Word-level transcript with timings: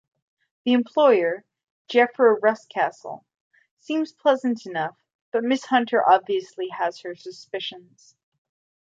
The 0.65 0.73
employer, 0.73 1.45
Jephro 1.87 2.35
Rucastle, 2.41 3.23
seems 3.77 4.11
pleasant 4.11 4.65
enough, 4.65 4.97
yet 5.31 5.43
Miss 5.43 5.63
Hunter 5.65 6.03
obviously 6.09 6.69
has 6.69 7.01
her 7.01 7.13
suspicions. 7.13 8.15